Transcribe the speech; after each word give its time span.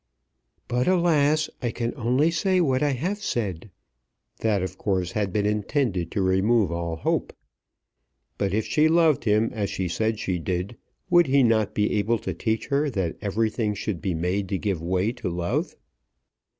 "But 0.67 0.87
alas! 0.87 1.47
I 1.61 1.69
can 1.69 1.93
only 1.95 2.31
say 2.31 2.59
what 2.59 2.81
I 2.81 2.93
have 2.93 3.21
said." 3.21 3.69
That 4.39 4.63
of 4.63 4.75
course 4.79 5.11
had 5.11 5.31
been 5.31 5.45
intended 5.45 6.09
to 6.09 6.23
remove 6.23 6.71
all 6.71 6.95
hope. 6.95 7.31
But 8.39 8.51
if 8.51 8.65
she 8.65 8.87
loved 8.87 9.25
him 9.25 9.51
as 9.53 9.69
she 9.69 9.87
said 9.87 10.17
she 10.17 10.39
did, 10.39 10.75
would 11.11 11.27
he 11.27 11.43
not 11.43 11.75
be 11.75 11.93
able 11.99 12.17
to 12.17 12.33
teach 12.33 12.65
her 12.69 12.89
that 12.89 13.15
everything 13.21 13.75
should 13.75 14.01
be 14.01 14.15
made 14.15 14.49
to 14.49 14.57
give 14.57 14.81
way 14.81 15.11
to 15.11 15.29
love? 15.29 15.75